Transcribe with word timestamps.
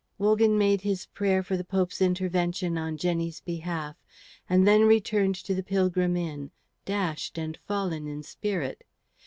Wogan 0.17 0.57
made 0.57 0.81
his 0.81 1.05
prayer 1.05 1.43
for 1.43 1.55
the 1.55 1.63
Pope's 1.63 2.01
intervention 2.01 2.75
on 2.75 2.97
Jenny's 2.97 3.39
behalf 3.39 3.95
and 4.49 4.67
then 4.67 4.85
returned 4.87 5.35
to 5.35 5.53
the 5.53 5.61
Pilgrim 5.61 6.17
Inn, 6.17 6.49
dashed 6.85 7.37
and 7.37 7.55
fallen 7.67 8.07
in 8.07 8.23
spirit. 8.23 8.83